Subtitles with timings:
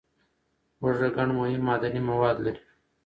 [0.81, 2.61] هوږه ګڼ مهم معدني مواد لري.